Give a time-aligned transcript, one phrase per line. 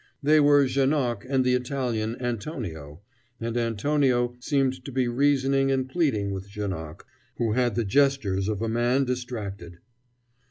[0.23, 3.01] They were Janoc and the Italian, Antonio,
[3.39, 7.05] and Antonio seemed to be reasoning and pleading with Janoc,
[7.37, 9.77] who had the gestures of a man distracted.